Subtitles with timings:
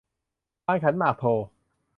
[0.65, 1.23] พานขันหมากโท